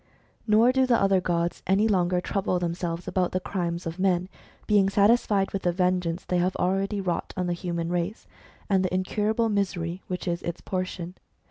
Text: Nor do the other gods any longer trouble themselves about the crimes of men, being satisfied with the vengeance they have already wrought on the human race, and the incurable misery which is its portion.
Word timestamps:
Nor 0.47 0.71
do 0.71 0.87
the 0.87 0.99
other 0.99 1.21
gods 1.21 1.61
any 1.67 1.87
longer 1.87 2.19
trouble 2.21 2.57
themselves 2.57 3.07
about 3.07 3.33
the 3.33 3.39
crimes 3.39 3.85
of 3.85 3.99
men, 3.99 4.29
being 4.65 4.89
satisfied 4.89 5.51
with 5.53 5.61
the 5.61 5.71
vengeance 5.71 6.25
they 6.25 6.39
have 6.39 6.55
already 6.55 6.99
wrought 6.99 7.35
on 7.37 7.45
the 7.45 7.53
human 7.53 7.89
race, 7.89 8.25
and 8.67 8.83
the 8.83 8.91
incurable 8.91 9.47
misery 9.49 10.01
which 10.07 10.27
is 10.27 10.41
its 10.41 10.59
portion. 10.59 11.13